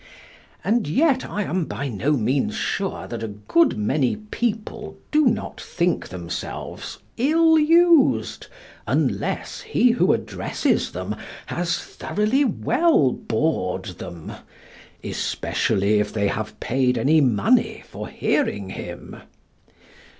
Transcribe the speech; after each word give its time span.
And 0.63 0.87
yet 0.87 1.25
I 1.29 1.43
am 1.43 1.65
by 1.65 1.87
no 1.87 2.13
means 2.13 2.55
sure 2.55 3.05
that 3.07 3.21
a 3.21 3.27
good 3.27 3.77
many 3.77 4.15
people 4.15 4.97
do 5.11 5.27
not 5.27 5.61
think 5.61 6.09
themselves 6.09 6.97
ill 7.17 7.59
used 7.59 8.47
unless 8.87 9.61
he 9.61 9.91
who 9.91 10.11
addresses 10.11 10.91
them 10.93 11.15
has 11.45 11.77
thoroughly 11.77 12.43
well 12.43 13.11
bored 13.11 13.85
them 13.99 14.33
especially 15.03 15.99
if 15.99 16.11
they 16.11 16.29
have 16.29 16.59
paid 16.59 16.97
any 16.97 17.21
money 17.21 17.83
for 17.87 18.07
hearing 18.07 18.71
him. 18.71 19.17